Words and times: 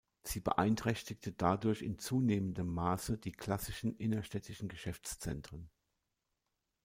Sie 0.23 0.39
beeinträchtigte 0.39 1.31
dadurch 1.31 1.83
in 1.83 1.99
zunehmendem 1.99 2.65
Maße 2.73 3.19
die 3.19 3.31
klassischen 3.33 3.95
innerstädtischen 3.97 4.67
Geschäftszentren. 4.67 5.69